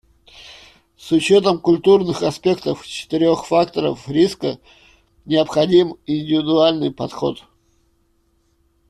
[0.97, 4.57] С учетом культурных аспектов четырех факторов риска
[5.27, 7.43] необходим индивидуальный подход.